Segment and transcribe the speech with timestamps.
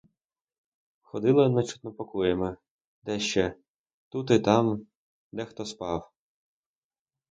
[1.01, 2.55] Ходила нечутно покоями,
[3.03, 3.55] де ще—
[4.09, 4.87] тут і там—
[5.31, 6.11] дехто спав.